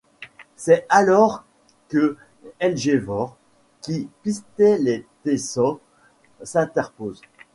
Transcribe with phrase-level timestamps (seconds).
[0.55, 1.43] C'est alors
[1.87, 2.17] que
[2.59, 3.37] Helgvor,
[3.83, 5.05] qui pistait les
[5.37, 5.79] Tsoh,
[6.41, 7.21] s'interpose.